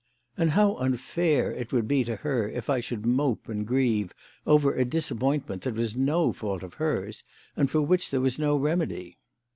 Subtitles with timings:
[0.35, 4.15] And how unfair it would be to her if I should mope and grieve
[4.47, 7.23] over a disappointment that was no fault of hers
[7.55, 9.19] and for which there was no remedy!